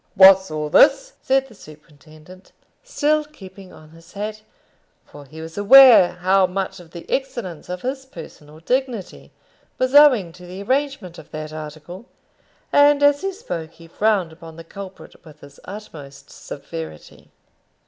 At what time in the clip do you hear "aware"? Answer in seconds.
5.59-6.13